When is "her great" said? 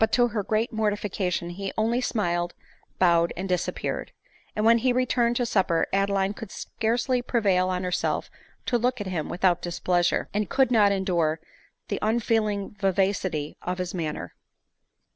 0.29-0.73